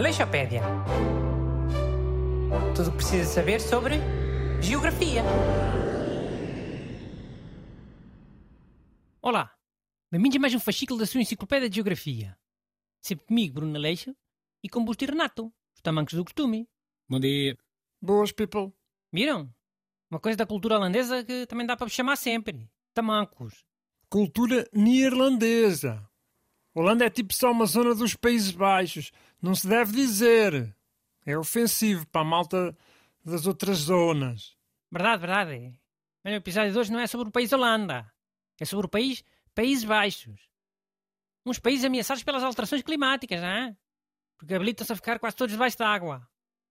[0.00, 0.62] Aleixopédia.
[2.74, 3.96] Tudo o que precisa saber sobre
[4.62, 5.22] geografia.
[9.20, 9.54] Olá,
[10.10, 12.34] bem-vindos a mais um fascículo da sua enciclopédia de geografia.
[13.02, 14.16] Sempre comigo, Bruno Aleixo,
[14.64, 16.66] e com Busto e Renato, os tamancos do costume.
[17.06, 17.58] Bom dia.
[18.00, 18.72] Boas, people.
[19.12, 19.54] Viram?
[20.10, 22.70] Uma coisa da cultura holandesa que também dá para vos chamar sempre.
[22.94, 23.66] Tamancos.
[24.08, 26.09] Cultura neerlandesa.
[26.74, 29.10] Holanda é tipo só uma zona dos Países Baixos.
[29.42, 30.74] Não se deve dizer.
[31.26, 32.76] É ofensivo para a malta
[33.24, 34.56] das outras zonas.
[34.90, 35.80] Verdade, verdade.
[36.22, 38.10] Mas o episódio de hoje não é sobre o país Holanda.
[38.58, 39.24] É sobre o país
[39.54, 40.40] Países Baixos.
[41.44, 43.76] Uns países ameaçados pelas alterações climáticas, não é?
[44.38, 46.28] Porque habilitam-se a ficar quase todos debaixo da água.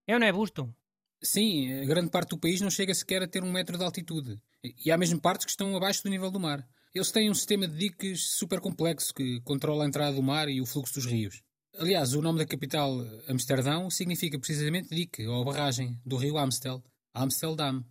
[0.08, 0.74] É ou não é, Busto?
[1.22, 4.42] Sim, a grande parte do país não chega sequer a ter um metro de altitude.
[4.64, 6.68] E há mesmo partes que estão abaixo do nível do mar.
[6.94, 10.60] Eles têm um sistema de diques super complexo que controla a entrada do mar e
[10.60, 11.42] o fluxo dos rios.
[11.78, 12.92] Aliás, o nome da capital,
[13.28, 16.84] Amsterdão, significa precisamente dique ou barragem do rio Amstel.
[17.14, 17.86] Amsterdam.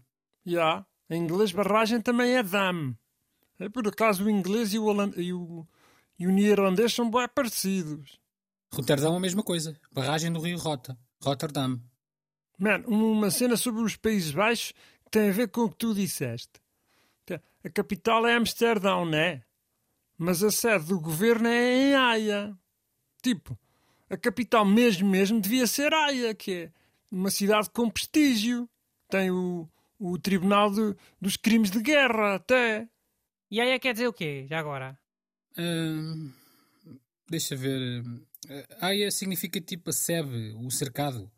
[0.45, 0.84] Já.
[1.08, 2.97] Em inglês, barragem também é dam.
[3.58, 5.14] É por acaso o inglês e o, holand...
[5.17, 5.67] e o...
[6.19, 8.19] E o neerlandês são bem parecidos.
[8.75, 9.78] Roterdão a mesma coisa.
[9.92, 10.98] Barragem do rio Rota.
[11.23, 11.80] Rotterdam.
[12.58, 14.73] Mano, uma cena sobre os Países Baixos
[15.05, 16.61] que tem a ver com o que tu disseste.
[17.34, 19.43] A capital é Amsterdão, né?
[20.17, 22.59] Mas a sede do governo é em Haia.
[23.23, 23.59] Tipo,
[24.11, 26.73] a capital mesmo mesmo devia ser Haia, que é
[27.11, 28.69] uma cidade com prestígio.
[29.09, 32.89] Tem o, o Tribunal de, dos Crimes de Guerra, até.
[33.51, 34.98] E aí quer dizer o quê, já agora?
[35.57, 36.33] Hum,
[37.29, 38.05] deixa ver.
[38.81, 41.31] Haia significa tipo a sebe, o cercado.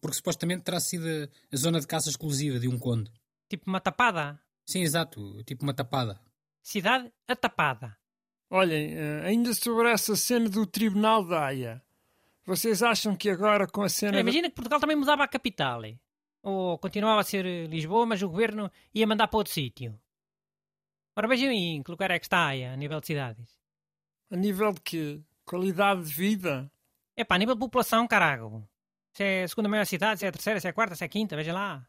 [0.00, 1.06] Porque supostamente terá sido
[1.52, 3.10] a zona de caça exclusiva de um conde.
[3.48, 4.40] Tipo uma tapada?
[4.68, 5.42] Sim, exato.
[5.44, 6.20] Tipo uma tapada.
[6.62, 7.96] Cidade a tapada.
[8.50, 11.82] Olhem, ainda sobre essa cena do Tribunal da Haia.
[12.44, 14.18] Vocês acham que agora com a cena.
[14.18, 15.80] É, imagina que Portugal também mudava a capital.
[16.42, 19.98] Ou continuava a ser Lisboa, mas o governo ia mandar para outro sítio.
[21.16, 23.58] Ora, vejam aí em que lugar é que está a Haia, a nível de cidades.
[24.30, 25.22] A nível de quê?
[25.46, 26.70] Qualidade de vida?
[27.16, 28.68] É pá, a nível de população, carago.
[29.14, 31.02] Se é a segunda maior cidade, se é a terceira, se é a quarta, se
[31.02, 31.88] é a quinta, veja lá.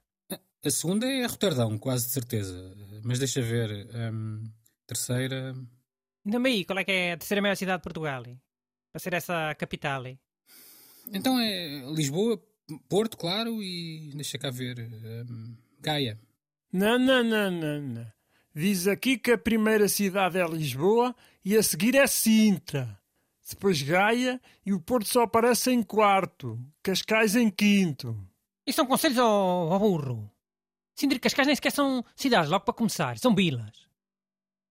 [0.66, 2.76] A segunda é Roterdão, quase de certeza.
[3.04, 3.88] Mas deixa ver.
[4.14, 4.44] Um,
[4.86, 5.56] terceira.
[6.26, 8.24] Então, aí, qual é que é a terceira maior cidade de Portugal?
[8.92, 10.04] Para ser essa capital?
[11.12, 12.42] Então é Lisboa,
[12.88, 14.12] Porto, claro, e.
[14.14, 14.80] deixa cá ver.
[14.80, 16.20] Um, Gaia.
[16.72, 18.12] Não, não, não, não, não.
[18.54, 23.00] Diz aqui que a primeira cidade é Lisboa e a seguir é Sintra.
[23.50, 26.60] Depois Gaia e o Porto só aparece em quarto.
[26.84, 28.16] Cascais em quinto.
[28.68, 30.30] Isso são conselhos ao, ao burro.
[31.00, 33.18] Sintra e Cascais nem sequer são cidades, logo para começar.
[33.18, 33.88] São vilas.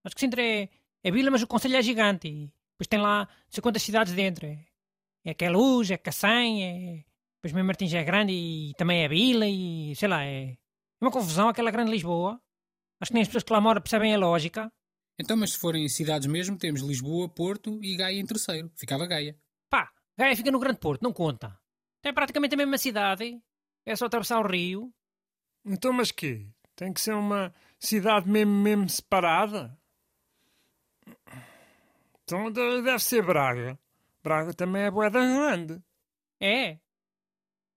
[0.04, 0.68] Acho que Sintra é,
[1.02, 2.28] é vila, mas o conselho é gigante.
[2.28, 4.44] E depois tem lá não sei quantas cidades dentro.
[4.44, 4.66] É,
[5.24, 7.04] é Queluz, é Cacém, é...
[7.36, 10.50] Depois mesmo Martins é grande e também é vila e sei lá, é...
[11.00, 12.38] É uma confusão aquela grande Lisboa.
[13.00, 14.70] Acho que nem as pessoas que lá moram percebem a lógica.
[15.18, 18.70] Então, mas se forem cidades mesmo, temos Lisboa, Porto e Gaia em terceiro.
[18.76, 19.34] Ficava Gaia.
[19.70, 21.58] Pá, Gaia fica no Grande Porto, não conta.
[22.02, 23.40] Tem praticamente a mesma cidade.
[23.86, 24.92] É só atravessar o rio.
[25.68, 26.46] Então, mas quê?
[26.74, 29.78] Tem que ser uma cidade mesmo, mesmo separada?
[32.24, 33.78] Então deve ser Braga.
[34.22, 35.82] Braga também é boeda grande.
[36.40, 36.78] É?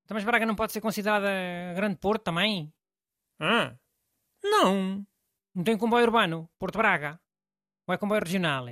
[0.04, 1.30] Então, mas Braga não pode ser considerada
[1.76, 2.74] Grande Porto também?
[3.40, 3.76] Ah,
[4.44, 5.06] não.
[5.54, 7.20] Não tem comboio urbano, Porto Braga?
[7.88, 8.68] Ou é comboio regional?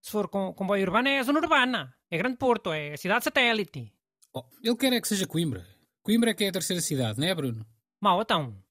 [0.00, 1.94] Se for com comboio urbano é a zona urbana.
[2.10, 3.92] É Grande Porto, é a cidade satélite.
[4.32, 5.66] Oh, ele quer é que seja Coimbra.
[6.02, 7.66] Coimbra é que é a terceira cidade, não é, Bruno?
[8.00, 8.62] Mal, então.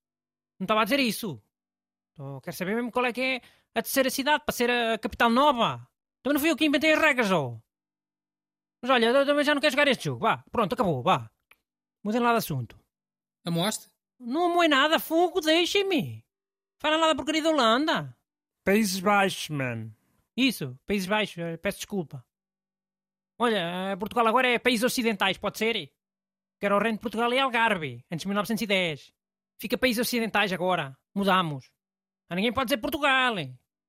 [0.60, 1.42] Não estava a dizer isso.
[2.14, 3.36] Então, quero saber mesmo qual é que é
[3.74, 5.88] a terceira cidade para ser a capital nova.
[6.24, 7.60] Também não fui eu que inventei as regras, ó.
[8.82, 10.22] Mas olha, eu também já não quero jogar este jogo.
[10.22, 11.30] Vá, pronto, acabou, vá.
[12.04, 12.80] Mudem lá de assunto.
[13.44, 13.90] Amoaste?
[14.20, 16.24] Não amoei nada, fogo, deixem-me.
[16.80, 18.18] Fala lá da porcaria da Holanda.
[18.64, 19.92] Países Baixos, man.
[20.38, 22.26] Isso, Países Baixos, peço desculpa.
[23.38, 25.92] Olha, Portugal agora é países ocidentais, pode ser?
[26.60, 29.12] Que era o reino de Portugal e Algarve, antes de 1910.
[29.58, 30.98] Fica países ocidentais agora.
[31.14, 31.70] Mudamos.
[32.30, 33.36] A ninguém pode dizer Portugal.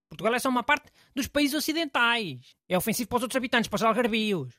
[0.08, 2.56] Portugal é só uma parte dos países ocidentais.
[2.68, 4.54] É ofensivo para os outros habitantes, para os algarvios.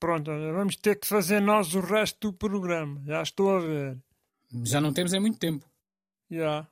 [0.00, 3.00] Pronto, vamos ter que fazer nós o resto do programa.
[3.06, 3.98] Já estou a ver.
[4.64, 5.64] Já não temos em muito tempo.
[6.30, 6.66] Já.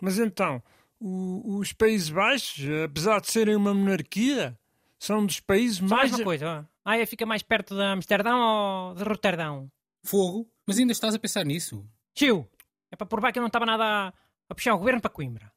[0.00, 0.62] Mas então,
[1.00, 4.56] o, os Países Baixos, apesar de serem uma monarquia,
[4.98, 6.10] são dos países Só mais.
[6.10, 6.68] mais uma coisa.
[6.88, 9.70] Aia fica mais perto de Amsterdão ou de Roterdão?
[10.02, 10.50] Fogo?
[10.66, 11.86] Mas ainda estás a pensar nisso?
[12.14, 12.50] Tio,
[12.90, 14.14] é para provar que eu não estava nada
[14.48, 15.52] a puxar o governo para Coimbra.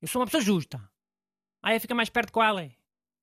[0.00, 0.82] Eu sou uma pessoa justa.
[1.62, 2.72] Aia fica mais perto de qual é?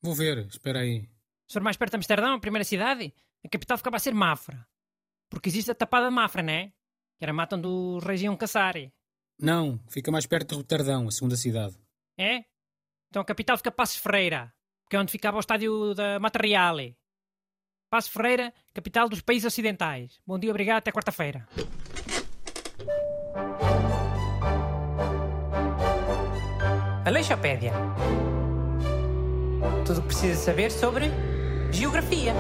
[0.02, 1.02] Vou ver, espera aí.
[1.50, 3.14] Se for mais perto de Amsterdão, a primeira cidade,
[3.44, 4.66] a capital ficava a ser Mafra.
[5.30, 6.70] Porque existe a tapada de Mafra, né?
[7.18, 8.76] Que era mata do reis iam caçar.
[9.38, 11.78] Não, fica mais perto de Roterdão, a segunda cidade.
[12.18, 12.46] É?
[13.10, 14.54] Então a capital fica Passos Freira,
[14.90, 16.98] que é onde ficava o estádio da Materiale.
[17.90, 20.20] Passo Ferreira, capital dos países ocidentais.
[20.26, 21.48] Bom dia, obrigado, até quarta-feira.
[27.04, 27.74] Aleixopédia.
[29.88, 31.06] Tudo o que precisa saber sobre
[31.72, 32.36] geografia.